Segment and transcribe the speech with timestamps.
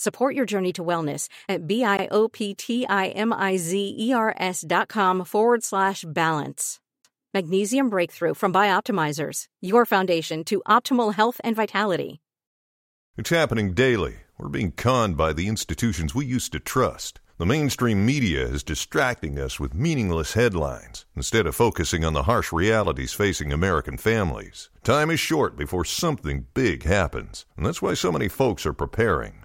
[0.00, 6.80] Support your journey to wellness at B-I-O-P-T-I-M-I-Z-E-R-S dot com forward slash balance.
[7.34, 12.22] Magnesium Breakthrough from Bioptimizers, your foundation to optimal health and vitality.
[13.18, 14.20] It's happening daily.
[14.38, 17.20] We're being conned by the institutions we used to trust.
[17.36, 22.54] The mainstream media is distracting us with meaningless headlines instead of focusing on the harsh
[22.54, 24.70] realities facing American families.
[24.82, 29.44] Time is short before something big happens, and that's why so many folks are preparing.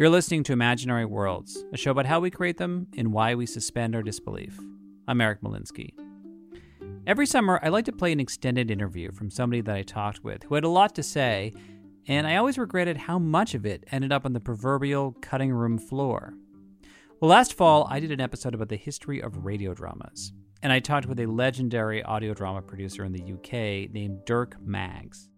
[0.00, 3.44] You're listening to Imaginary Worlds, a show about how we create them and why we
[3.44, 4.58] suspend our disbelief.
[5.06, 5.92] I'm Eric Molinsky.
[7.06, 10.44] Every summer, I like to play an extended interview from somebody that I talked with
[10.44, 11.52] who had a lot to say,
[12.08, 15.76] and I always regretted how much of it ended up on the proverbial cutting room
[15.76, 16.32] floor.
[17.20, 20.32] Well, last fall, I did an episode about the history of radio dramas,
[20.62, 25.28] and I talked with a legendary audio drama producer in the UK named Dirk Maggs.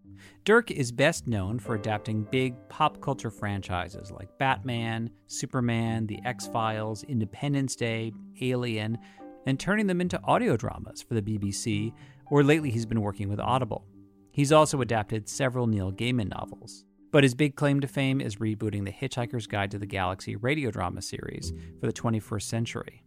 [0.45, 6.47] Dirk is best known for adapting big pop culture franchises like Batman, Superman, The X
[6.47, 8.99] Files, Independence Day, Alien,
[9.47, 11.93] and turning them into audio dramas for the BBC,
[12.31, 13.87] or lately he's been working with Audible.
[14.31, 16.85] He's also adapted several Neil Gaiman novels.
[17.13, 20.71] But his big claim to fame is rebooting The Hitchhiker's Guide to the Galaxy radio
[20.71, 23.05] drama series for the 21st century.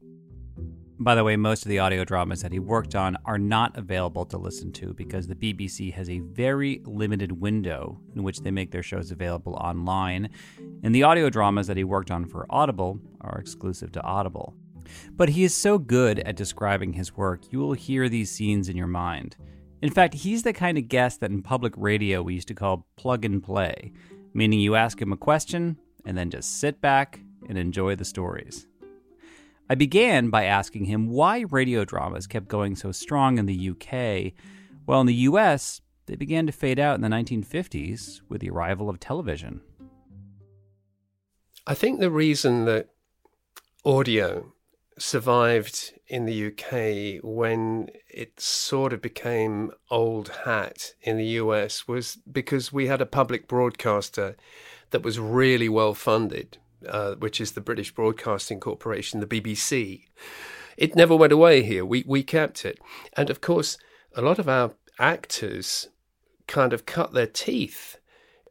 [0.98, 4.26] By the way, most of the audio dramas that he worked on are not available
[4.28, 8.72] to listen to because the BBC has a very limited window in which they make
[8.72, 10.30] their shows available online,
[10.84, 14.56] and the audio dramas that he worked on for Audible are exclusive to Audible.
[15.12, 18.78] But he is so good at describing his work, you will hear these scenes in
[18.78, 19.36] your mind.
[19.82, 22.88] In fact, he's the kind of guest that in public radio we used to call
[22.96, 23.92] plug and play,
[24.34, 27.20] meaning you ask him a question and then just sit back
[27.50, 28.68] and enjoy the stories.
[29.68, 34.34] I began by asking him why radio dramas kept going so strong in the UK,
[34.86, 38.90] while in the US, they began to fade out in the 1950s with the arrival
[38.90, 39.62] of television.
[41.66, 42.90] I think the reason that
[43.84, 44.54] audio
[45.00, 52.20] survived in the UK when it sort of became old hat in the US was
[52.32, 54.38] because we had a public broadcaster
[54.92, 60.04] that was really well funded uh, which is the British Broadcasting Corporation, the BBC.
[60.78, 61.86] It never went away here.
[61.86, 62.80] We we kept it,
[63.16, 63.78] and of course,
[64.16, 65.90] a lot of our actors
[66.48, 67.98] kind of cut their teeth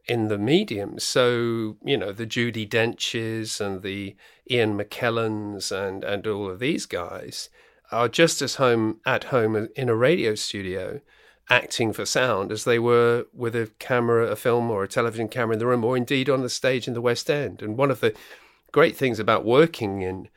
[0.07, 0.99] in the medium.
[0.99, 4.15] So you know the Judi Denches and the
[4.49, 7.49] Ian McKellens and and all of these guys
[7.91, 11.01] are just as home at home in a radio studio
[11.49, 15.53] acting for sound as they were with a camera, a film, or a television camera
[15.53, 17.61] in the room, or indeed on the stage in the West End.
[17.61, 18.15] And one of the
[18.71, 20.27] great things about working in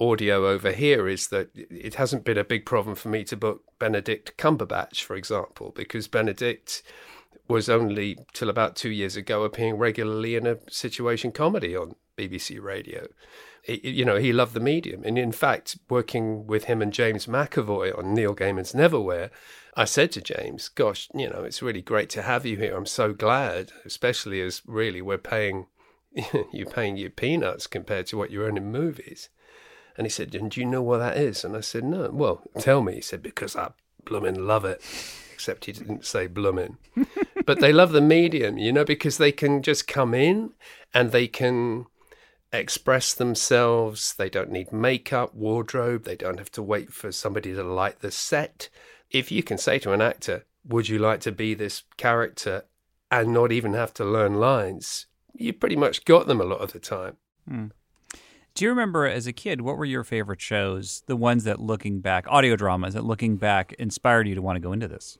[0.00, 3.62] audio over here is that it hasn't been a big problem for me to book
[3.78, 6.82] Benedict Cumberbatch, for example, because Benedict
[7.46, 12.60] was only till about two years ago appearing regularly in a situation comedy on BBC
[12.60, 13.06] Radio.
[13.66, 15.02] You know, he loved the medium.
[15.04, 19.30] And in fact, working with him and James McAvoy on Neil Gaiman's Neverwhere,
[19.76, 22.76] I said to James, "Gosh, you know, it's really great to have you here.
[22.76, 25.66] I'm so glad, especially as really we're paying
[26.52, 29.30] you're paying you peanuts compared to what you earn in movies."
[29.96, 32.42] And he said, "And do you know what that is?" And I said, "No." Well,
[32.58, 32.96] tell me.
[32.96, 33.70] He said, "Because I
[34.04, 34.82] bloomin' love it."
[35.32, 36.78] Except he didn't say bloomin'.
[37.46, 40.52] but they love the medium, you know, because they can just come in
[40.92, 41.86] and they can
[42.58, 44.14] express themselves.
[44.14, 46.04] They don't need makeup, wardrobe.
[46.04, 48.68] They don't have to wait for somebody to light the set.
[49.10, 52.64] If you can say to an actor, Would you like to be this character?
[53.10, 56.72] and not even have to learn lines, you pretty much got them a lot of
[56.72, 57.16] the time.
[57.48, 57.66] Hmm.
[58.54, 61.02] Do you remember as a kid, what were your favorite shows?
[61.06, 64.60] The ones that looking back, audio dramas that looking back inspired you to want to
[64.60, 65.18] go into this?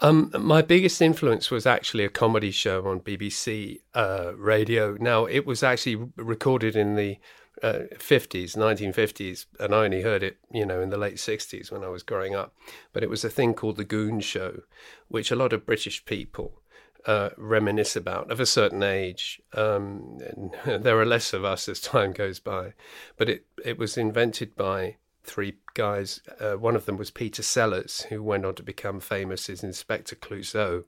[0.00, 4.96] Um, my biggest influence was actually a comedy show on BBC uh, radio.
[5.00, 7.18] Now, it was actually recorded in the
[7.62, 11.82] uh, 50s, 1950s, and I only heard it, you know, in the late 60s when
[11.82, 12.54] I was growing up.
[12.92, 14.62] But it was a thing called The Goon Show,
[15.08, 16.60] which a lot of British people
[17.06, 19.40] uh, reminisce about of a certain age.
[19.54, 20.18] Um,
[20.66, 22.74] there are less of us as time goes by.
[23.16, 26.20] But it, it was invented by three guys.
[26.40, 30.14] Uh, one of them was Peter Sellers, who went on to become famous as Inspector
[30.16, 30.84] Clouseau.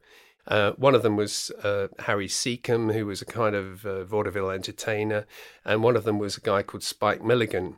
[0.46, 4.50] Uh, one of them was uh, Harry Secombe, who was a kind of uh, vaudeville
[4.50, 5.26] entertainer,
[5.64, 7.76] and one of them was a guy called Spike Milligan.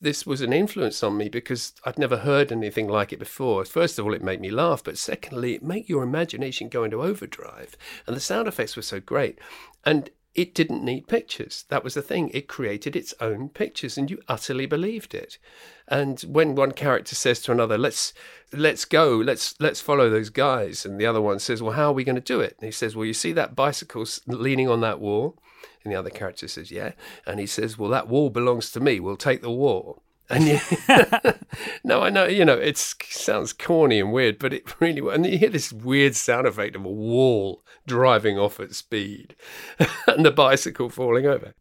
[0.00, 3.64] This was an influence on me because I'd never heard anything like it before.
[3.64, 7.02] First of all, it made me laugh, but secondly, it made your imagination go into
[7.02, 7.76] overdrive.
[8.06, 9.38] And the sound effects were so great.
[9.84, 11.64] And it didn't need pictures.
[11.68, 12.30] That was the thing.
[12.30, 15.38] It created its own pictures, and you utterly believed it.
[15.86, 18.12] And when one character says to another, "Let's
[18.52, 21.94] let's go, let's let's follow those guys," and the other one says, "Well, how are
[21.94, 24.80] we going to do it?" And he says, "Well, you see that bicycle leaning on
[24.80, 25.38] that wall,"
[25.82, 26.92] and the other character says, "Yeah,"
[27.26, 29.00] and he says, "Well, that wall belongs to me.
[29.00, 30.58] We'll take the wall." And you,
[31.84, 35.38] no, I know, you know, it sounds corny and weird, but it really, and you
[35.38, 39.36] hear this weird sound effect of a wall driving off at speed
[40.06, 41.54] and the bicycle falling over.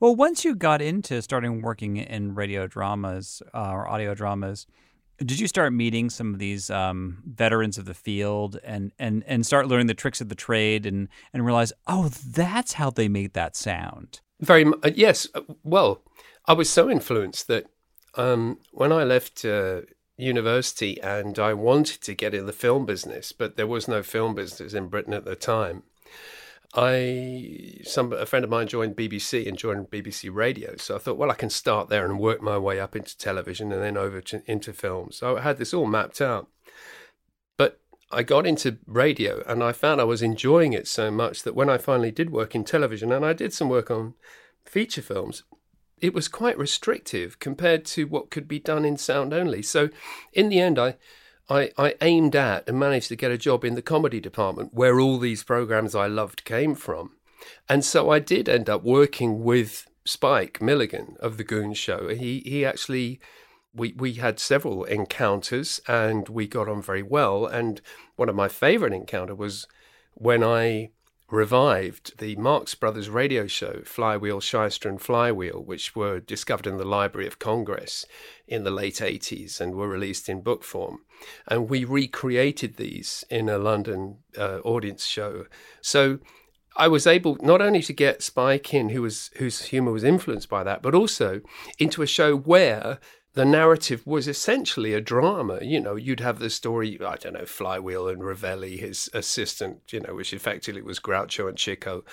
[0.00, 4.66] Well, once you got into starting working in radio dramas uh, or audio dramas,
[5.18, 9.44] did you start meeting some of these um, veterans of the field and, and, and
[9.44, 13.34] start learning the tricks of the trade and, and realize, oh, that's how they made
[13.34, 14.20] that sound?
[14.40, 15.26] Very uh, yes.
[15.34, 16.02] Uh, well,
[16.46, 17.66] I was so influenced that
[18.14, 19.82] um, when I left uh,
[20.16, 24.34] university and I wanted to get in the film business, but there was no film
[24.34, 25.84] business in Britain at the time.
[26.74, 31.16] I some a friend of mine joined BBC and joined BBC Radio, so I thought,
[31.16, 34.20] well, I can start there and work my way up into television and then over
[34.20, 35.10] to, into film.
[35.10, 36.48] So I had this all mapped out.
[37.56, 41.54] But I got into radio and I found I was enjoying it so much that
[41.54, 44.14] when I finally did work in television and I did some work on
[44.66, 45.44] feature films,
[46.00, 49.62] it was quite restrictive compared to what could be done in sound only.
[49.62, 49.90] So,
[50.32, 50.96] in the end, I,
[51.48, 55.00] I, I aimed at and managed to get a job in the comedy department where
[55.00, 57.12] all these programs I loved came from.
[57.68, 62.08] And so I did end up working with Spike Milligan of the Goon Show.
[62.08, 63.20] He he actually
[63.74, 67.46] we we had several encounters and we got on very well.
[67.46, 67.80] And
[68.16, 69.66] one of my favorite encounter was
[70.14, 70.90] when I
[71.30, 76.84] revived the Marx Brothers radio show, Flywheel, Shyster, and Flywheel, which were discovered in the
[76.84, 78.06] Library of Congress
[78.46, 81.00] in the late 80s and were released in book form.
[81.46, 85.46] And we recreated these in a London uh, audience show.
[85.82, 86.18] So
[86.76, 90.48] I was able not only to get Spike in, who was whose humour was influenced
[90.48, 91.42] by that, but also
[91.78, 93.00] into a show where
[93.34, 95.58] the narrative was essentially a drama.
[95.62, 100.00] You know, you'd have the story, I don't know, Flywheel and Ravelli, his assistant, you
[100.00, 102.04] know, which effectively was Groucho and Chico,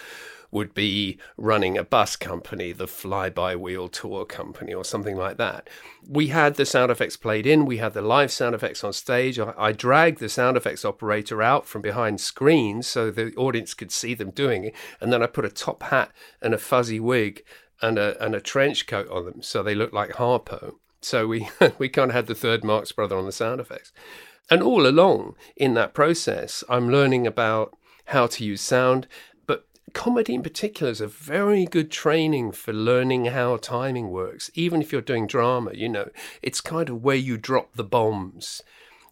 [0.51, 5.37] would be running a bus company, the Fly By Wheel Tour Company, or something like
[5.37, 5.69] that.
[6.07, 9.39] We had the sound effects played in, we had the live sound effects on stage.
[9.39, 13.91] I, I dragged the sound effects operator out from behind screens so the audience could
[13.91, 14.75] see them doing it.
[15.01, 17.43] And then I put a top hat and a fuzzy wig
[17.81, 21.49] and a, and a trench coat on them so they looked like Harpo so we
[21.77, 23.91] we kind of had the third Marx brother on the sound effects.
[24.49, 29.07] And all along in that process, I'm learning about how to use sound.
[29.47, 34.51] But comedy in particular is a very good training for learning how timing works.
[34.53, 36.09] Even if you're doing drama, you know,
[36.43, 38.61] it's kind of where you drop the bombs.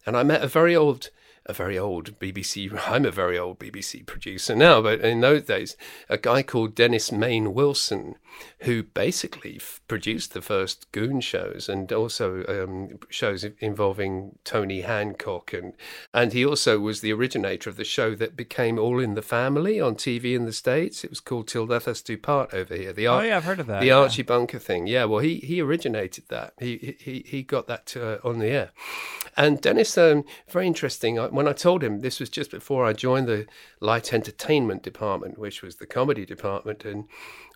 [0.06, 1.10] And I met a very old
[1.46, 5.76] a very old BBC, I'm a very old BBC producer now, but in those days,
[6.08, 8.16] a guy called Dennis Main Wilson,
[8.60, 15.52] who basically f- produced the first Goon shows and also um, shows involving Tony Hancock.
[15.52, 15.74] And,
[16.12, 19.80] and he also was the originator of the show that became All in the Family
[19.80, 21.04] on TV in the States.
[21.04, 22.92] It was called Till Death Us Do Part over here.
[22.92, 23.80] The Ar- oh, yeah, I've heard of that.
[23.80, 23.98] The yeah.
[23.98, 24.86] Archie Bunker thing.
[24.86, 26.54] Yeah, well, he, he originated that.
[26.58, 28.70] He, he, he got that to, uh, on the air.
[29.36, 33.26] And Dennis, um, very interesting when I told him this was just before I joined
[33.26, 33.46] the
[33.80, 37.04] light entertainment department, which was the comedy department, and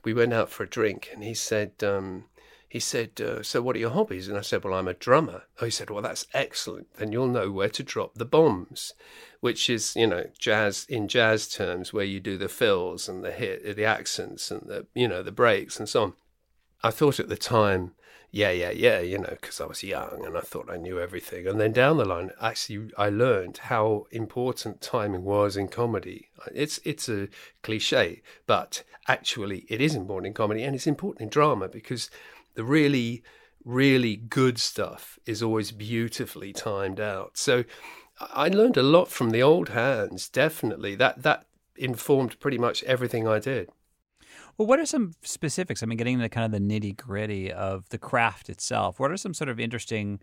[0.04, 2.24] we went out for a drink, and he said, um,
[2.68, 4.28] he said, uh, So what are your hobbies?
[4.28, 5.44] And I said, Well, I'm a drummer.
[5.60, 6.92] Oh, he said, Well, that's excellent.
[6.94, 8.92] Then you'll know where to drop the bombs,
[9.40, 13.32] which is, you know, jazz in jazz terms, where you do the fills and the
[13.32, 16.12] hit, the accents and the, you know, the breaks and so on.
[16.82, 17.94] I thought at the time,
[18.30, 21.46] yeah, yeah, yeah, you know, because I was young and I thought I knew everything.
[21.46, 26.28] And then down the line, actually, I learned how important timing was in comedy.
[26.54, 27.28] It's it's a
[27.62, 32.10] cliche, but actually, it is important in comedy and it's important in drama because
[32.54, 33.22] the really,
[33.64, 37.38] really good stuff is always beautifully timed out.
[37.38, 37.64] So
[38.20, 40.28] I learned a lot from the old hands.
[40.28, 43.70] Definitely, that that informed pretty much everything I did.
[44.56, 45.82] Well, what are some specifics?
[45.82, 48.98] I mean, getting into kind of the nitty gritty of the craft itself.
[48.98, 50.20] What are some sort of interesting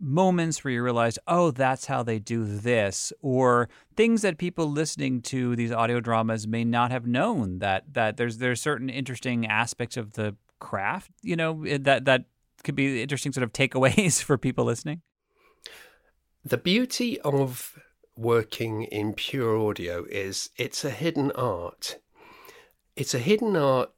[0.00, 5.20] moments where you realize, oh, that's how they do this, or things that people listening
[5.22, 9.96] to these audio dramas may not have known that that there's there's certain interesting aspects
[9.96, 12.24] of the craft, you know, eh, that that
[12.64, 15.02] could be interesting sort of takeaways for people listening.
[16.44, 17.78] The beauty of
[18.16, 21.98] working in pure audio is it's a hidden art
[22.98, 23.90] it's a hidden art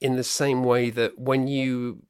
[0.00, 2.02] in the same way that when you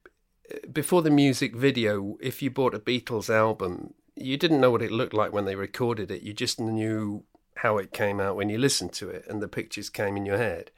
[0.72, 4.92] before the music video if you bought a beatles album you didn't know what it
[4.92, 6.22] looked like when they recorded it.
[6.22, 7.24] You just knew
[7.56, 10.36] how it came out when you listened to it and the pictures came in your
[10.36, 10.70] head.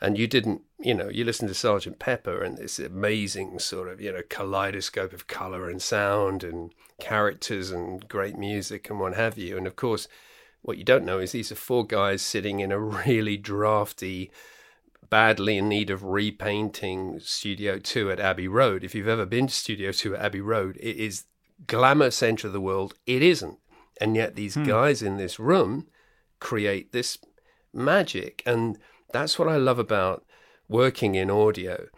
[0.00, 4.00] And you didn't you know you listened to sergeant pepper and this amazing sort of
[4.00, 9.36] you know kaleidoscope of color and sound and characters and great music and what have
[9.36, 9.56] you.
[9.58, 10.08] And of course
[10.62, 14.30] what you don't know is these are four guys sitting in a really drafty
[15.10, 18.84] badly in need of repainting Studio 2 at Abbey Road.
[18.84, 21.24] If you've ever been to Studio 2 at Abbey Road, it is
[21.66, 22.94] glamour center of the world.
[23.06, 23.58] It isn't.
[24.00, 24.64] And yet these hmm.
[24.64, 25.88] guys in this room
[26.38, 27.18] create this
[27.74, 28.42] magic.
[28.46, 28.78] And
[29.12, 30.24] that's what I love about
[30.68, 31.88] working in audio.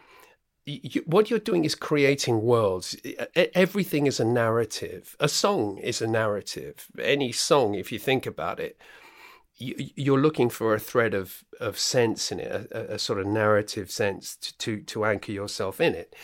[0.64, 2.97] You, what you're doing is creating worlds.
[3.35, 5.16] Everything is a narrative.
[5.21, 6.87] A song is a narrative.
[7.00, 8.78] Any song, if you think about it,
[9.62, 13.90] you're looking for a thread of, of sense in it, a, a sort of narrative
[13.90, 16.14] sense to, to, to anchor yourself in it.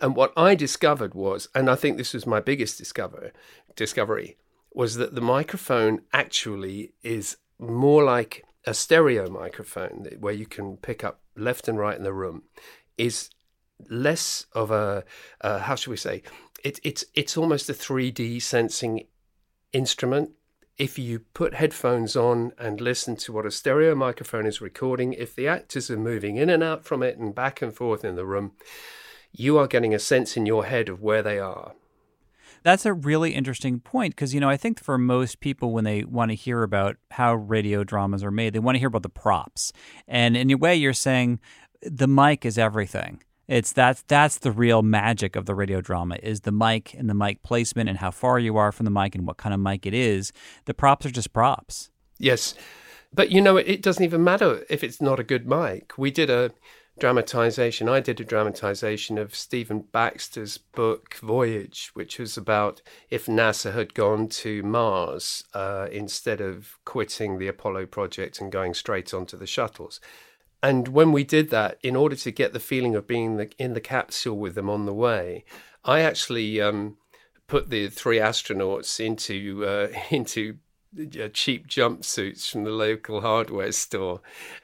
[0.00, 3.32] And what I discovered was, and I think this was my biggest discover,
[3.76, 4.36] discovery,
[4.72, 11.02] was that the microphone actually is more like a stereo microphone where you can pick
[11.02, 12.42] up left and right in the room,
[12.96, 13.30] is
[13.88, 15.04] less of a
[15.40, 16.22] uh, how should we say
[16.64, 19.06] it, it's it's almost a 3D sensing
[19.72, 20.30] instrument
[20.78, 25.34] if you put headphones on and listen to what a stereo microphone is recording, if
[25.34, 28.24] the actors are moving in and out from it and back and forth in the
[28.24, 28.52] room,
[29.32, 31.72] you are getting a sense in your head of where they are.
[32.62, 36.04] That's a really interesting point because, you know, I think for most people, when they
[36.04, 39.08] want to hear about how radio dramas are made, they want to hear about the
[39.08, 39.72] props.
[40.06, 41.40] And in a way, you're saying
[41.82, 43.22] the mic is everything.
[43.48, 47.14] It's that's that's the real magic of the radio drama is the mic and the
[47.14, 49.86] mic placement and how far you are from the mic and what kind of mic
[49.86, 50.32] it is.
[50.66, 51.88] The props are just props.
[52.18, 52.54] Yes.
[53.12, 55.96] But you know it doesn't even matter if it's not a good mic.
[55.96, 56.52] We did a
[56.98, 57.88] dramatization.
[57.88, 63.94] I did a dramatization of Stephen Baxter's book Voyage, which was about if NASA had
[63.94, 69.46] gone to Mars uh, instead of quitting the Apollo project and going straight onto the
[69.46, 70.00] shuttles
[70.62, 73.74] and when we did that, in order to get the feeling of being the, in
[73.74, 75.44] the capsule with them on the way,
[75.84, 76.96] I actually um,
[77.46, 80.58] put the three astronauts into uh, into
[81.32, 84.20] cheap jumpsuits from the local hardware store,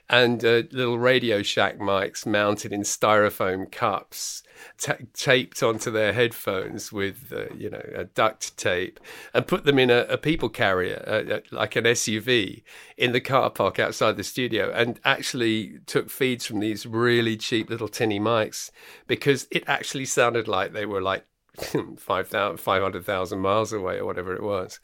[0.08, 4.42] and uh, little Radio Shack mics mounted in styrofoam cups,
[4.78, 9.00] t- taped onto their headphones with uh, you know duct tape,
[9.32, 12.62] and put them in a, a people carrier, uh, uh, like an SUV,
[12.96, 17.68] in the car park outside the studio, and actually took feeds from these really cheap
[17.68, 18.70] little tinny mics
[19.06, 21.26] because it actually sounded like they were like
[21.98, 24.80] 500,000 miles away or whatever it was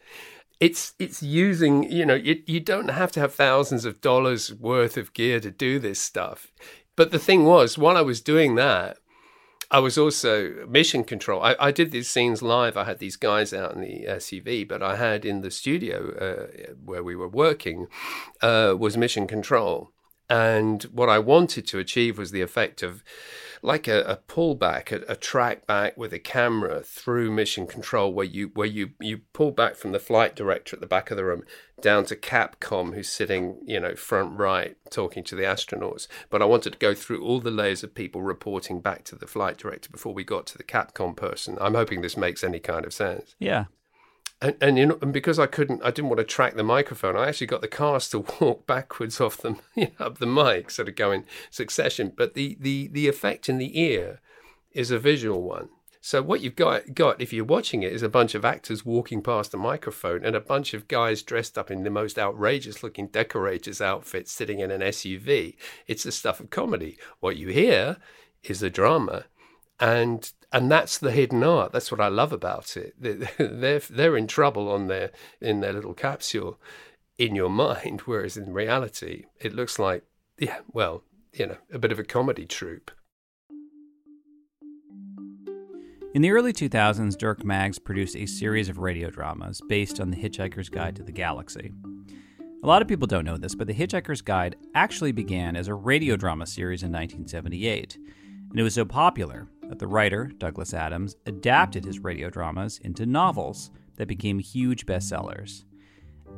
[0.61, 4.97] it's it's using you know you, you don't have to have thousands of dollars worth
[4.97, 6.52] of gear to do this stuff.
[6.97, 8.99] But the thing was while i was doing that
[9.71, 11.43] i was also mission control.
[11.43, 12.76] I, I did these scenes live.
[12.76, 16.75] I had these guys out in the suv but i had in the studio uh,
[16.85, 17.87] where we were working
[18.43, 19.93] uh, was mission control.
[20.29, 23.02] And what i wanted to achieve was the effect of
[23.62, 28.26] like a, a pullback, a, a track back with a camera through mission control, where
[28.26, 31.25] you where you you pull back from the flight director at the back of the
[31.25, 31.45] room
[31.81, 36.07] down to Capcom, who's sitting you know front right talking to the astronauts.
[36.29, 39.26] But I wanted to go through all the layers of people reporting back to the
[39.26, 41.59] flight director before we got to the Capcom person.
[41.61, 43.35] I'm hoping this makes any kind of sense.
[43.38, 43.67] Yeah,
[44.42, 47.16] and, and you know, and because I couldn't, I didn't want to track the microphone.
[47.16, 49.56] I actually got the cast to walk backwards off the
[49.99, 52.12] up the mic, sort of go in succession.
[52.16, 54.20] But the the the effect in the ear
[54.73, 55.68] is a visual one,
[56.00, 59.20] So what you've got got if you're watching it is a bunch of actors walking
[59.20, 63.09] past a microphone and a bunch of guys dressed up in the most outrageous looking
[63.09, 65.56] decorators outfits sitting in an SUV.
[65.87, 66.97] It's the stuff of comedy.
[67.18, 67.99] What you hear
[68.42, 69.25] is a drama.
[69.78, 71.73] And and that's the hidden art.
[71.73, 72.95] That's what I love about it.
[73.38, 76.59] They're they're in trouble on their in their little capsule
[77.19, 80.04] in your mind, whereas in reality it looks like
[80.38, 81.04] yeah, well,
[81.35, 82.90] you know, a bit of a comedy troupe.
[86.12, 90.16] In the early 2000s, Dirk Maggs produced a series of radio dramas based on The
[90.16, 91.73] Hitchhiker's Guide to the Galaxy.
[92.64, 95.75] A lot of people don't know this, but The Hitchhiker's Guide actually began as a
[95.75, 97.97] radio drama series in 1978,
[98.50, 103.07] and it was so popular that the writer, Douglas Adams, adapted his radio dramas into
[103.07, 105.65] novels that became huge bestsellers.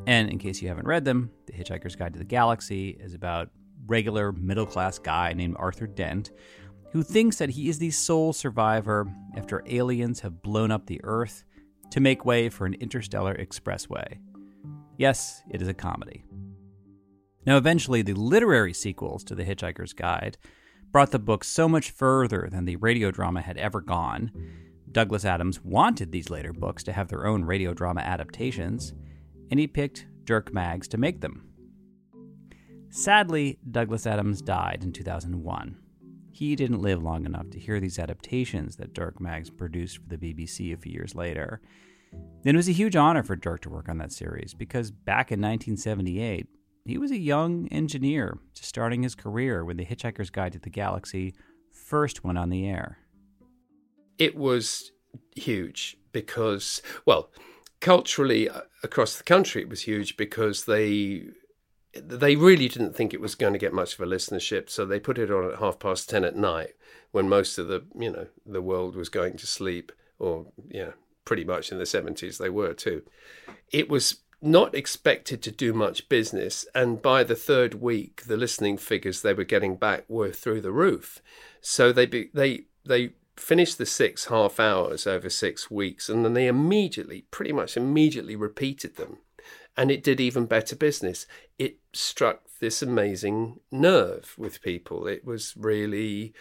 [0.07, 3.49] And in case you haven't read them, The Hitchhiker's Guide to the Galaxy is about
[3.87, 6.31] regular middle class guy named Arthur Dent
[6.93, 11.43] who thinks that he is the sole survivor after aliens have blown up the Earth
[11.91, 14.19] to make way for an interstellar expressway.
[14.99, 16.23] Yes, it is a comedy.
[17.47, 20.37] Now, eventually, the literary sequels to The Hitchhiker's Guide
[20.93, 24.31] brought the book so much further than the radio drama had ever gone.
[24.93, 28.93] Douglas Adams wanted these later books to have their own radio drama adaptations,
[29.51, 31.49] and he picked Dirk Maggs to make them.
[32.91, 35.79] Sadly, Douglas Adams died in 2001.
[36.31, 40.19] He didn't live long enough to hear these adaptations that Dirk Maggs produced for the
[40.19, 41.63] BBC a few years later.
[42.45, 45.41] It was a huge honor for Dirk to work on that series because back in
[45.41, 46.47] 1978,
[46.85, 50.71] he was a young engineer just starting his career when The Hitchhiker's Guide to the
[50.71, 51.35] Galaxy
[51.71, 52.99] first went on the air.
[54.19, 54.93] It was
[55.35, 57.31] huge because, well,
[57.81, 61.25] culturally uh, across the country, it was huge because they
[61.95, 64.99] they really didn't think it was going to get much of a listenership, so they
[64.99, 66.71] put it on at half past ten at night
[67.11, 70.93] when most of the you know the world was going to sleep, or yeah,
[71.25, 73.03] pretty much in the seventies they were too.
[73.71, 78.77] It was not expected to do much business, and by the third week, the listening
[78.77, 81.21] figures they were getting back were through the roof.
[81.61, 86.35] So they be, they they finished the six half hours over six weeks, and then
[86.35, 89.19] they immediately, pretty much immediately, repeated them
[89.76, 91.26] and it did even better business.
[91.59, 95.07] It struck this amazing nerve with people.
[95.07, 96.35] It was really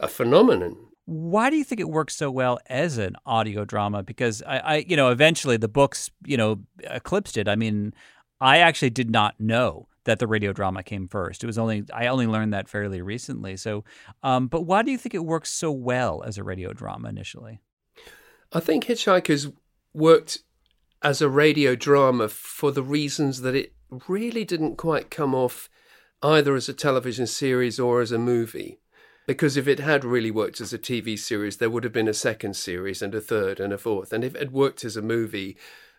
[0.00, 0.88] a phenomenon.
[1.06, 4.02] Why do you think it works so well as an audio drama?
[4.02, 7.46] Because I, I, you know, eventually the books, you know, eclipsed it.
[7.46, 7.92] I mean,
[8.40, 11.42] I actually did not know that the radio drama came first.
[11.42, 13.56] It was only I only learned that fairly recently.
[13.56, 13.84] So,
[14.22, 17.60] um, but why do you think it works so well as a radio drama initially?
[18.52, 19.52] I think Hitchhikers
[19.92, 20.38] worked
[21.02, 23.74] as a radio drama for the reasons that it
[24.08, 25.68] really didn't quite come off
[26.22, 28.80] either as a television series or as a movie.
[29.26, 32.14] Because if it had really worked as a TV series, there would have been a
[32.14, 34.12] second series and a third and a fourth.
[34.12, 35.56] And if it had worked as a movie,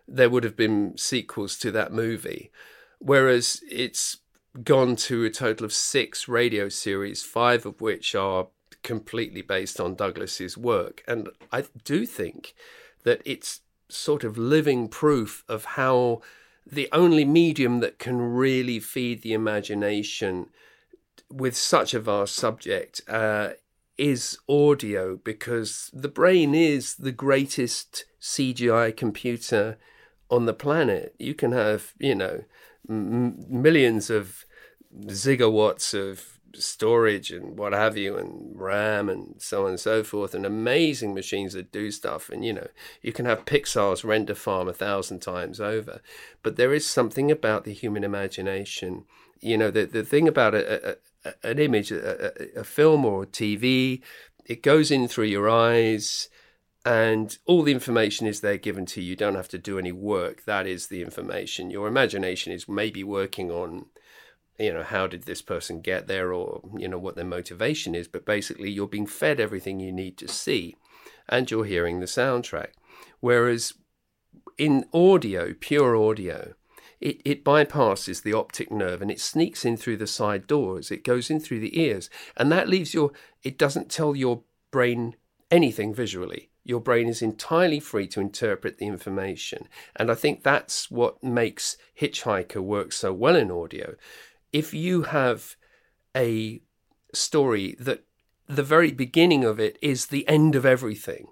[0.07, 2.51] there would have been sequels to that movie.
[2.99, 4.17] Whereas it's
[4.63, 8.47] gone to a total of six radio series, five of which are
[8.83, 11.03] completely based on Douglas's work.
[11.07, 12.53] And I do think
[13.03, 16.21] that it's sort of living proof of how
[16.65, 20.49] the only medium that can really feed the imagination
[21.31, 23.49] with such a vast subject uh,
[23.97, 29.77] is audio because the brain is the greatest CGI computer
[30.29, 31.15] on the planet.
[31.19, 32.43] You can have, you know,
[32.89, 34.45] m- millions of
[35.07, 40.33] zigawatts of storage and what have you, and RAM and so on and so forth,
[40.33, 42.29] and amazing machines that do stuff.
[42.29, 42.67] And you know,
[43.01, 46.01] you can have Pixar's render farm a thousand times over,
[46.43, 49.05] but there is something about the human imagination.
[49.41, 50.95] You know, the the thing about a, a
[51.43, 54.01] an image, a, a film or TV,
[54.45, 56.29] it goes in through your eyes
[56.85, 59.09] and all the information is there given to you.
[59.09, 60.45] You don't have to do any work.
[60.45, 61.71] That is the information.
[61.71, 63.87] Your imagination is maybe working on
[64.57, 68.07] you know how did this person get there or you know what their motivation is
[68.07, 70.75] but basically you're being fed everything you need to see
[71.27, 72.69] and you're hearing the soundtrack
[73.19, 73.73] whereas
[74.57, 76.53] in audio pure audio
[76.99, 80.91] it, it bypasses the optic nerve and it sneaks in through the side doors.
[80.91, 82.09] It goes in through the ears.
[82.37, 83.11] And that leaves your
[83.43, 85.15] it doesn't tell your brain
[85.51, 86.49] anything visually.
[86.63, 89.67] Your brain is entirely free to interpret the information.
[89.95, 93.95] And i think that's what makes hitchhiker work so well in audio.
[94.51, 95.55] If you have
[96.15, 96.61] a
[97.13, 98.03] story that
[98.47, 101.27] the very beginning of it is the end of everything.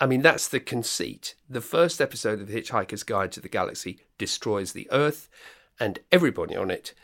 [0.00, 1.34] I mean, that's the conceit.
[1.48, 5.28] The first episode of The Hitchhiker's Guide to the Galaxy destroys the Earth
[5.80, 6.94] and everybody on it,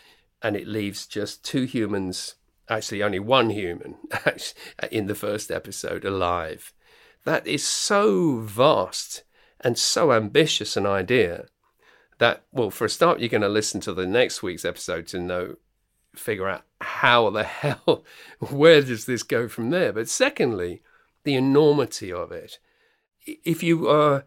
[0.43, 2.37] and it leaves just two humans,
[2.69, 3.97] actually, only one human
[4.91, 6.73] in the first episode alive.
[7.25, 9.25] that is so vast
[9.61, 11.47] and so ambitious an idea
[12.19, 15.19] that, well, for a start, you're going to listen to the next week's episode to
[15.19, 15.57] know,
[16.15, 18.05] figure out how the hell,
[18.39, 19.93] where does this go from there?
[19.93, 20.83] But secondly,
[21.25, 22.59] the enormity of it.
[23.27, 24.25] If you are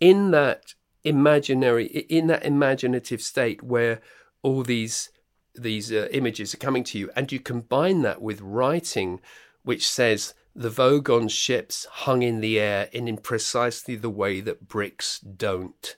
[0.00, 4.00] in that imaginary, in that imaginative state where
[4.42, 5.10] all these
[5.54, 9.20] these uh, images are coming to you, and you combine that with writing,
[9.64, 15.18] which says the Vogon ships hung in the air in, precisely the way that bricks
[15.18, 15.96] don't.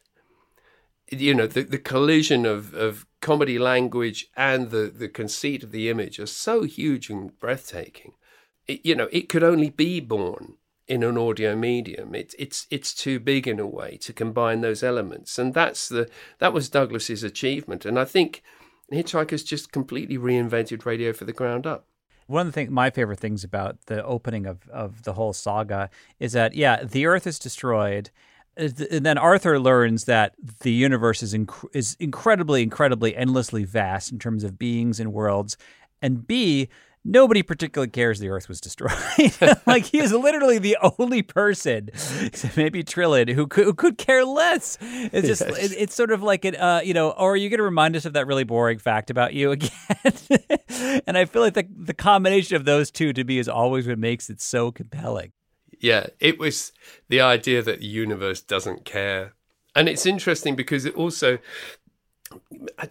[1.08, 5.88] You know, the, the collision of, of comedy language and the, the conceit of the
[5.90, 8.12] image are so huge and breathtaking.
[8.66, 10.54] It, you know, it could only be born
[10.90, 12.16] in an audio medium.
[12.16, 16.10] It, it's it's too big in a way to combine those elements, and that's the
[16.40, 17.86] that was Douglas's achievement.
[17.86, 18.42] And I think
[18.92, 21.86] Hitchhiker's just completely reinvented radio for the ground up.
[22.26, 25.90] One of the things, my favorite things about the opening of of the whole saga
[26.18, 28.10] is that yeah, the Earth is destroyed.
[28.56, 34.18] And then Arthur learns that the universe is inc- is incredibly, incredibly, endlessly vast in
[34.18, 35.56] terms of beings and worlds,
[36.02, 36.68] and B,
[37.04, 38.92] nobody particularly cares the Earth was destroyed.
[39.66, 41.90] like he is literally the only person,
[42.56, 44.78] maybe Trillian, who could, who could care less.
[44.80, 45.72] It's just yes.
[45.72, 47.96] it, it's sort of like an uh, you know, or are you going to remind
[47.96, 49.70] us of that really boring fact about you again?
[51.06, 53.98] and I feel like the the combination of those two to me is always what
[53.98, 55.32] makes it so compelling.
[55.80, 56.72] Yeah, it was
[57.08, 59.34] the idea that the universe doesn't care.
[59.74, 61.38] And it's interesting because it also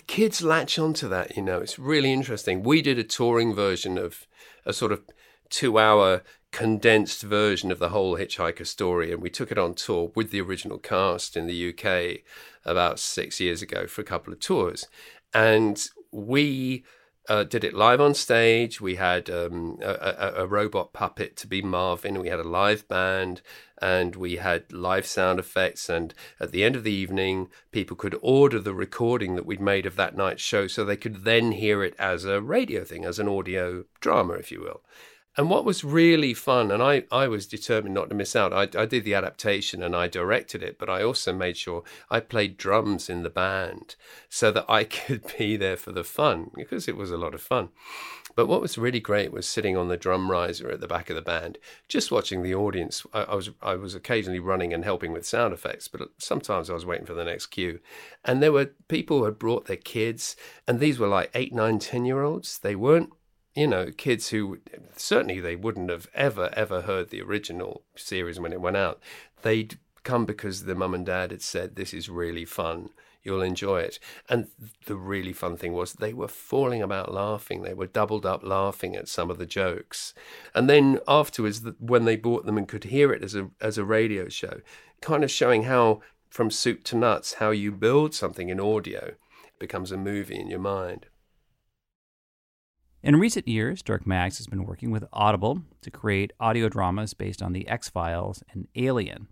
[0.07, 1.59] kids latch onto that, you know.
[1.59, 2.63] It's really interesting.
[2.63, 4.27] We did a touring version of
[4.65, 5.01] a sort of
[5.49, 10.11] two hour condensed version of the whole Hitchhiker story, and we took it on tour
[10.15, 12.21] with the original cast in the UK
[12.65, 14.87] about six years ago for a couple of tours.
[15.33, 16.83] And we
[17.27, 18.81] uh, did it live on stage.
[18.81, 22.19] We had um, a, a, a, robot puppet to be Marvin.
[22.19, 23.43] We had a live band
[23.81, 25.89] and we had live sound effects.
[25.89, 29.85] And at the end of the evening, people could order the recording that we'd made
[29.85, 33.19] of that night's show so they could then hear it as a radio thing, as
[33.19, 34.81] an audio drama, if you will.
[35.37, 38.63] And what was really fun, and I, I was determined not to miss out, I,
[38.77, 42.57] I did the adaptation and I directed it, but I also made sure I played
[42.57, 43.95] drums in the band
[44.27, 47.41] so that I could be there for the fun because it was a lot of
[47.41, 47.69] fun.
[48.35, 51.15] But what was really great was sitting on the drum riser at the back of
[51.15, 53.05] the band, just watching the audience.
[53.13, 56.73] I, I, was I was occasionally running and helping with sound effects, but sometimes I
[56.73, 57.79] was waiting for the next cue.
[58.23, 60.35] And there were people who had brought their kids,
[60.67, 62.59] and these were like eight, nine, ten year olds.
[62.59, 63.11] They weren't
[63.55, 64.59] you know, kids who
[64.95, 69.01] certainly they wouldn't have ever, ever heard the original series when it went out.
[69.41, 72.89] They'd come because the mum and dad had said, This is really fun.
[73.23, 73.99] You'll enjoy it.
[74.29, 74.47] And
[74.85, 77.61] the really fun thing was they were falling about laughing.
[77.61, 80.13] They were doubled up laughing at some of the jokes.
[80.55, 83.83] And then afterwards, when they bought them and could hear it as a, as a
[83.83, 84.61] radio show,
[85.01, 89.15] kind of showing how, from soup to nuts, how you build something in audio
[89.59, 91.07] becomes a movie in your mind.
[93.01, 97.41] In recent years, Dirk Maggs has been working with Audible to create audio dramas based
[97.41, 99.27] on The X Files and Alien.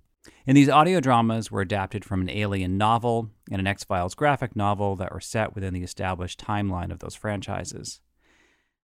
[0.45, 4.55] And these audio dramas were adapted from an Alien novel and an X Files graphic
[4.55, 7.99] novel that were set within the established timeline of those franchises.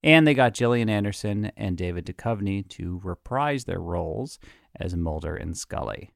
[0.02, 4.40] And they got Gillian Anderson and David Duchovny to reprise their roles
[4.76, 6.12] as Mulder and Scully.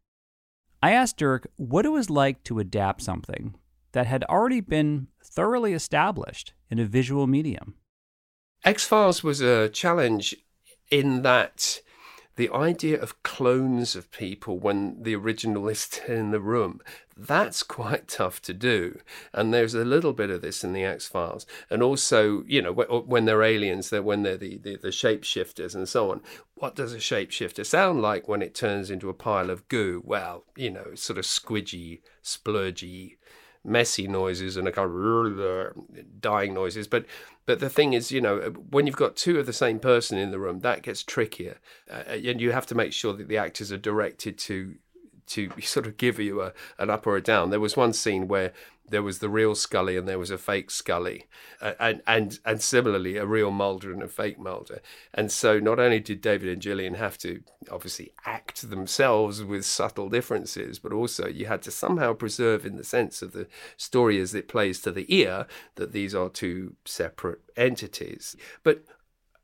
[0.82, 3.56] I asked Dirk what it was like to adapt something
[3.94, 7.76] that had already been thoroughly established in a visual medium.
[8.64, 10.36] X Files was a challenge
[10.92, 11.80] in that
[12.38, 16.82] the idea of clones of people when the original is still in the room
[17.20, 19.00] that's quite tough to do.
[19.34, 21.46] And there's a little bit of this in the x-files.
[21.70, 25.90] And also you know when they're aliens they're when they're the, the, the shapeshifters and
[25.90, 26.22] so on.
[26.56, 30.02] What does a shapeshifter sound like when it turns into a pile of goo?
[30.06, 33.18] Well you know sort of squidgy splurgy
[33.68, 36.88] messy noises and a kind of dying noises.
[36.88, 37.06] But
[37.46, 40.32] but the thing is, you know, when you've got two of the same person in
[40.32, 43.72] the room, that gets trickier, uh, and you have to make sure that the actors
[43.72, 44.76] are directed to
[45.28, 47.50] to sort of give you a, an up or a down.
[47.50, 48.54] There was one scene where
[48.90, 51.26] there was the real Scully and there was a fake Scully,
[51.62, 54.82] uh, and and and similarly a real Mulder and a fake Mulder.
[55.14, 60.10] And so not only did David and Gillian have to obviously act themselves with subtle
[60.10, 64.34] differences, but also you had to somehow preserve in the sense of the story as
[64.34, 68.36] it plays to the ear that these are two separate entities.
[68.64, 68.84] But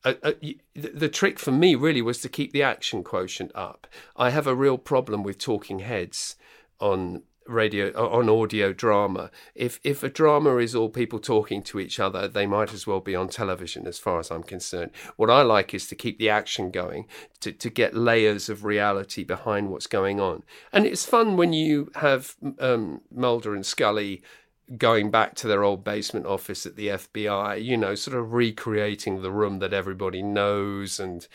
[0.06, 0.34] uh, uh,
[0.75, 3.88] the trick for me really was to keep the action quotient up.
[4.17, 6.36] I have a real problem with talking heads
[6.79, 9.32] on radio on audio drama.
[9.56, 12.99] If if a drama is all people talking to each other, they might as well
[12.99, 14.91] be on television, as far as I'm concerned.
[15.15, 17.08] What I like is to keep the action going,
[17.41, 21.91] to to get layers of reality behind what's going on, and it's fun when you
[21.95, 24.21] have um, Mulder and Scully
[24.78, 29.21] going back to their old basement office at the FBI, you know, sort of recreating
[29.21, 30.99] the room that everybody knows.
[30.99, 31.28] And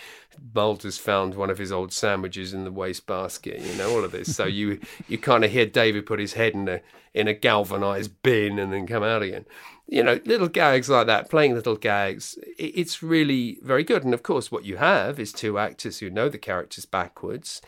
[0.55, 4.35] Mulder's found one of his old sandwiches in the wastebasket, you know, all of this.
[4.35, 6.81] so you you kind of hear David put his head in a
[7.15, 9.45] in a galvanized bin and then come out again.
[9.87, 12.39] You know, little gags like that, playing little gags.
[12.59, 14.05] It's really very good.
[14.05, 17.63] And of course, what you have is two actors who know the characters backwards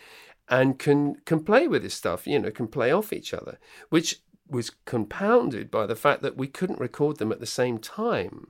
[0.49, 4.21] and can can play with this stuff, you know, can play off each other, which
[4.51, 8.49] was compounded by the fact that we couldn't record them at the same time.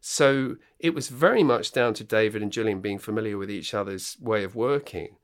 [0.00, 4.16] So it was very much down to David and Gillian being familiar with each other's
[4.20, 5.16] way of working,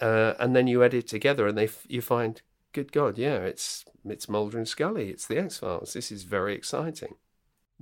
[0.00, 4.28] uh, and then you edit together, and they you find, good God, yeah, it's it's
[4.28, 5.92] Mulder and Scully, it's the X Files.
[5.92, 7.14] This is very exciting.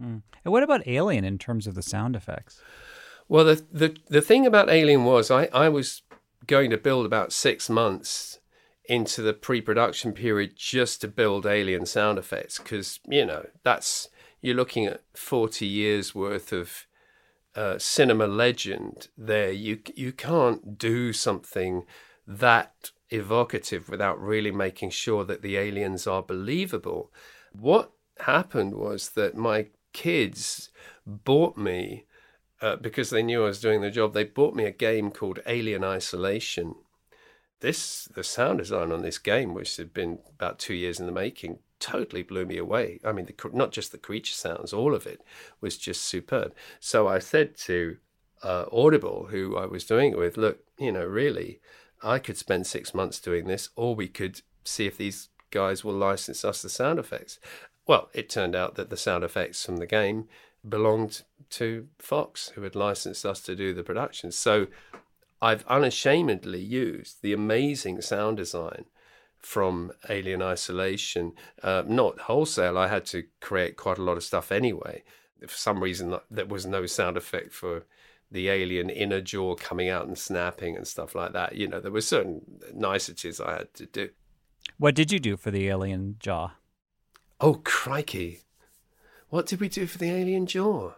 [0.00, 0.22] Mm.
[0.44, 2.60] And what about Alien in terms of the sound effects?
[3.28, 6.02] Well, the the the thing about Alien was I I was
[6.46, 8.38] going to build about six months
[8.86, 14.08] into the pre-production period just to build alien sound effects because you know that's
[14.42, 16.86] you're looking at 40 years worth of
[17.54, 19.52] uh, cinema legend there.
[19.52, 21.84] You you can't do something
[22.26, 27.12] that evocative without really making sure that the aliens are believable.
[27.52, 30.70] What happened was that my kids
[31.06, 32.06] bought me
[32.60, 35.38] uh, because they knew I was doing the job they bought me a game called
[35.46, 36.74] Alien Isolation
[37.64, 41.12] this the sound design on this game, which had been about two years in the
[41.12, 43.00] making, totally blew me away.
[43.04, 45.22] I mean, the, not just the creature sounds, all of it
[45.62, 46.54] was just superb.
[46.78, 47.96] So I said to
[48.42, 51.60] uh, Audible, who I was doing it with, look, you know, really,
[52.02, 55.94] I could spend six months doing this, or we could see if these guys will
[55.94, 57.38] license us the sound effects.
[57.86, 60.28] Well, it turned out that the sound effects from the game
[60.68, 64.32] belonged to Fox, who had licensed us to do the production.
[64.32, 64.66] So
[65.44, 68.86] I've unashamedly used the amazing sound design
[69.36, 71.32] from Alien Isolation.
[71.62, 75.02] Uh, not wholesale, I had to create quite a lot of stuff anyway.
[75.42, 77.84] For some reason, there was no sound effect for
[78.30, 81.54] the alien inner jaw coming out and snapping and stuff like that.
[81.56, 82.40] You know, there were certain
[82.72, 84.08] niceties I had to do.
[84.78, 86.52] What did you do for the alien jaw?
[87.38, 88.40] Oh, crikey.
[89.28, 90.92] What did we do for the alien jaw?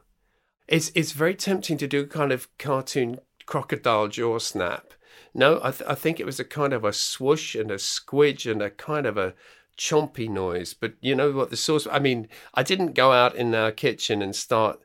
[0.69, 4.93] It's it's very tempting to do a kind of cartoon crocodile jaw snap.
[5.33, 8.51] No, I, th- I think it was a kind of a swoosh and a squidge
[8.51, 9.35] and a kind of a
[9.77, 10.75] chompy noise.
[10.75, 11.87] But you know what the source?
[11.91, 14.81] I mean, I didn't go out in our kitchen and start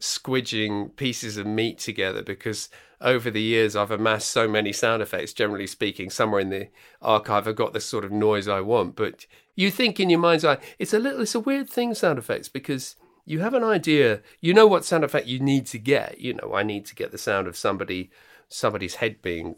[0.00, 2.68] squidging pieces of meat together because
[3.00, 5.32] over the years I've amassed so many sound effects.
[5.32, 6.68] Generally speaking, somewhere in the
[7.02, 8.96] archive I've got the sort of noise I want.
[8.96, 12.18] But you think in your mind's eye, it's a little, it's a weird thing, sound
[12.18, 16.20] effects, because you have an idea, you know what sound effect you need to get.
[16.20, 18.10] You know, I need to get the sound of somebody,
[18.48, 19.56] somebody's head being,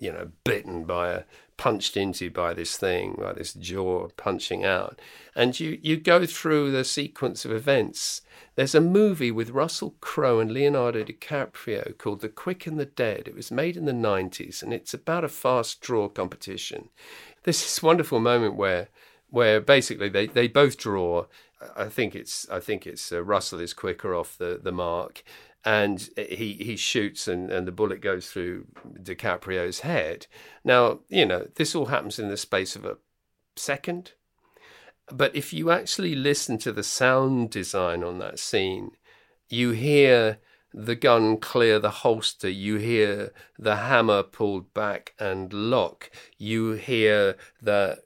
[0.00, 1.22] you know, bitten by a,
[1.58, 4.98] punched into by this thing, by this jaw punching out.
[5.36, 8.22] And you, you go through the sequence of events.
[8.56, 13.28] There's a movie with Russell Crowe and Leonardo DiCaprio called The Quick and the Dead.
[13.28, 16.88] It was made in the 90s and it's about a fast draw competition.
[17.44, 18.88] There's this wonderful moment where
[19.30, 21.24] where basically they, they both draw
[21.76, 25.22] I think it's I think it's uh, Russell is quicker off the, the mark,
[25.64, 28.66] and he he shoots and, and the bullet goes through
[29.00, 30.26] DiCaprio's head.
[30.64, 32.98] Now you know this all happens in the space of a
[33.56, 34.12] second,
[35.10, 38.92] but if you actually listen to the sound design on that scene,
[39.48, 40.38] you hear
[40.74, 47.36] the gun clear the holster, you hear the hammer pulled back and lock, you hear
[47.60, 48.02] the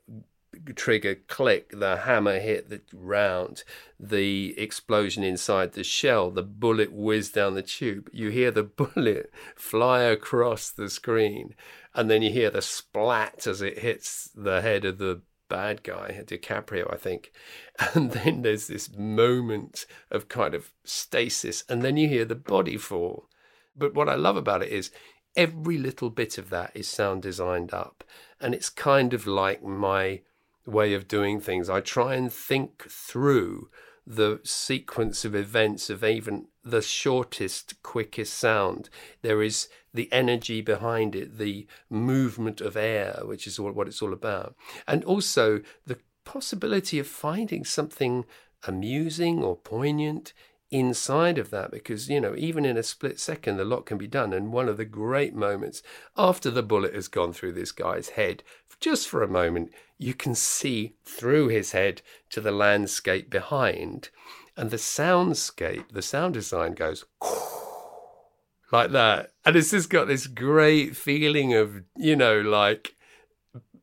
[0.75, 3.65] trigger click, the hammer hit the round,
[3.99, 8.09] the explosion inside the shell, the bullet whiz down the tube.
[8.13, 8.63] You hear the
[8.95, 11.55] bullet fly across the screen,
[11.95, 16.23] and then you hear the splat as it hits the head of the bad guy,
[16.27, 17.33] DiCaprio, I think.
[17.95, 22.79] And then there's this moment of kind of stasis, and then you hear the body
[22.79, 23.29] fall.
[23.77, 24.91] But what I love about it is
[25.37, 28.03] every little bit of that is sound designed up.
[28.41, 30.23] And it's kind of like my
[30.67, 31.71] way of doing things.
[31.71, 33.71] I try and think through
[34.07, 38.89] the sequence of events of even the shortest, quickest sound.
[39.23, 44.13] There is the energy behind it, the movement of air, which is what it's all
[44.13, 44.55] about.
[44.87, 48.25] And also the possibility of finding something
[48.67, 50.33] amusing or poignant
[50.71, 54.07] inside of that because you know even in a split second a lot can be
[54.07, 54.33] done.
[54.33, 55.83] And one of the great moments
[56.17, 58.43] after the bullet has gone through this guy's head
[58.81, 64.11] just for a moment you can see through his head to the landscape behind.
[64.57, 67.05] And the soundscape the sound design goes
[68.73, 69.33] like that.
[69.45, 72.97] And it's just got this great feeling of you know like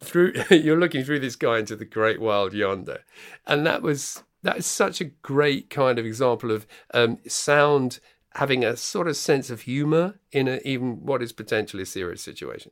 [0.02, 3.04] through you're looking through this guy into the great world yonder.
[3.48, 8.00] And that was that is such a great kind of example of um, sound
[8.36, 12.22] having a sort of sense of humor in a, even what is potentially a serious
[12.22, 12.72] situation.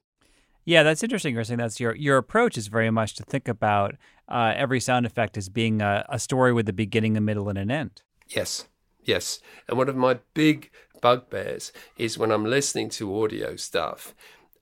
[0.63, 1.33] Yeah, that's interesting.
[1.33, 3.95] You're saying that's your your approach is very much to think about
[4.27, 7.57] uh, every sound effect as being a, a story with a beginning, a middle, and
[7.57, 8.03] an end.
[8.27, 8.67] Yes,
[9.03, 9.39] yes.
[9.67, 10.69] And one of my big
[11.01, 14.13] bugbears is when I'm listening to audio stuff,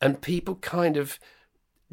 [0.01, 1.19] and people kind of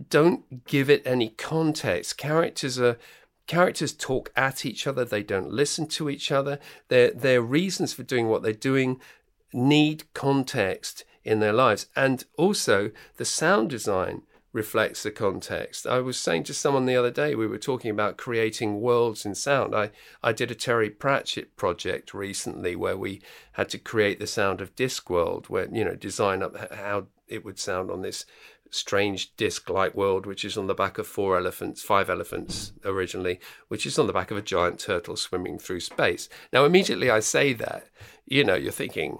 [0.08, 2.16] don't give it any context.
[2.16, 2.98] Characters are
[3.46, 6.58] characters talk at each other, they don't listen to each other.
[6.88, 9.00] Their, their reasons for doing what they're doing
[9.52, 11.86] need context in their lives.
[11.96, 15.86] And also, the sound design reflects the context.
[15.86, 19.34] I was saying to someone the other day, we were talking about creating worlds in
[19.34, 19.74] sound.
[19.74, 19.90] I,
[20.22, 23.20] I did a Terry Pratchett project recently where we
[23.52, 27.58] had to create the sound of Discworld, where, you know, design up how it would
[27.58, 28.24] sound on this
[28.70, 33.86] strange disc-like world, which is on the back of four elephants, five elephants originally, which
[33.86, 36.28] is on the back of a giant turtle swimming through space.
[36.52, 37.88] Now, immediately I say that,
[38.26, 39.18] you know, you're thinking,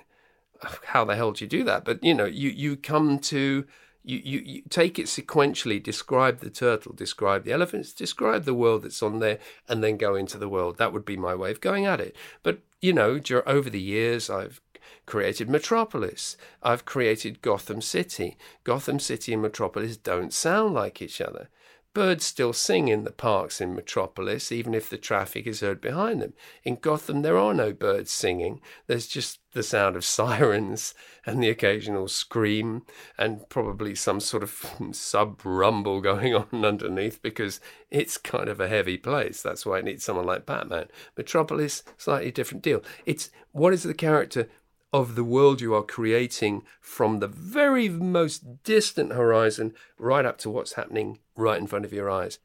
[0.87, 1.85] how the hell do you do that?
[1.85, 3.67] But you know, you you come to
[4.03, 8.83] you, you, you take it sequentially, describe the turtle, describe the elephants, describe the world
[8.83, 10.79] that's on there, and then go into the world.
[10.79, 12.15] That would be my way of going at it.
[12.43, 14.61] But you know, over the years, I've
[15.07, 16.37] created Metropolis.
[16.62, 18.37] I've created Gotham City.
[18.64, 21.49] Gotham City and Metropolis don't sound like each other.
[21.96, 26.20] Birds still sing in the parks in Metropolis, even if the traffic is heard behind
[26.20, 26.35] them.
[26.62, 28.61] In Gotham, there are no birds singing.
[28.87, 30.92] There's just the sound of sirens
[31.25, 32.83] and the occasional scream,
[33.16, 38.68] and probably some sort of sub rumble going on underneath because it's kind of a
[38.68, 39.40] heavy place.
[39.40, 40.88] That's why it needs someone like Batman.
[41.16, 42.83] Metropolis, slightly different deal.
[43.07, 44.51] It's what is the character
[44.97, 50.49] of the world you are creating from the very most distant horizon right up to
[50.49, 52.39] what's happening right in front of your eyes.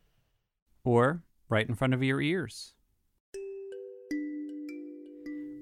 [0.83, 2.73] Or right in front of your ears.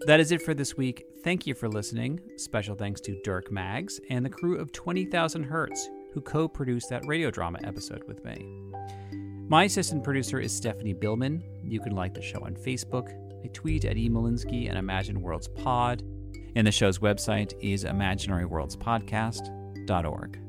[0.07, 1.05] That is it for this week.
[1.23, 2.19] Thank you for listening.
[2.37, 7.05] Special thanks to Dirk Maggs and the crew of 20,000 Hertz, who co produced that
[7.05, 8.43] radio drama episode with me.
[9.47, 11.43] My assistant producer is Stephanie Billman.
[11.63, 13.13] You can like the show on Facebook.
[13.43, 14.09] I tweet at E.
[14.09, 16.01] Molinsky and Imaginary Worlds Pod.
[16.55, 20.48] And the show's website is imaginaryworldspodcast.org.